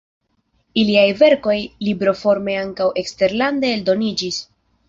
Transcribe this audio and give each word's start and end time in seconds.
Iliaj 0.83 1.03
verkoj 1.19 1.57
libroforme 1.89 2.57
ankaŭ 2.65 2.91
eksterlande 3.03 3.73
eldoniĝis. 3.77 4.43